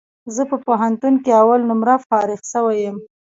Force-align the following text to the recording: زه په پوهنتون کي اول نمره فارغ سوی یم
زه 0.35 0.41
په 0.51 0.57
پوهنتون 0.65 1.13
کي 1.23 1.31
اول 1.41 1.61
نمره 1.69 1.95
فارغ 2.07 2.39
سوی 2.53 2.77
یم 2.85 2.97